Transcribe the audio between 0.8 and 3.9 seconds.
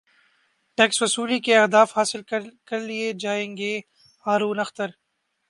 وصولی کے اہداف حاصل کرلئے جائیں گے